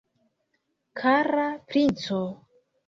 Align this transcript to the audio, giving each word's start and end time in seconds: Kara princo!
Kara 1.03 1.47
princo! 1.69 2.21